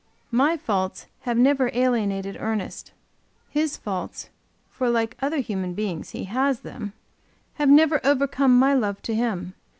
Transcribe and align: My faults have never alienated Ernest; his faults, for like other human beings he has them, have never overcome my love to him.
My 0.31 0.57
faults 0.57 1.05
have 1.29 1.37
never 1.37 1.69
alienated 1.75 2.35
Ernest; 2.39 2.91
his 3.51 3.77
faults, 3.77 4.31
for 4.71 4.89
like 4.89 5.15
other 5.21 5.41
human 5.41 5.75
beings 5.75 6.09
he 6.09 6.23
has 6.23 6.61
them, 6.61 6.93
have 7.61 7.69
never 7.69 8.03
overcome 8.03 8.57
my 8.57 8.73
love 8.73 9.03
to 9.03 9.13
him. 9.13 9.53